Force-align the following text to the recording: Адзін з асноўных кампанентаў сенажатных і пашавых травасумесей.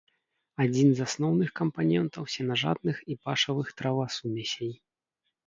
Адзін 0.63 0.87
з 0.99 1.05
асноўных 1.09 1.49
кампанентаў 1.59 2.23
сенажатных 2.37 2.97
і 3.11 3.19
пашавых 3.27 3.67
травасумесей. 3.83 4.73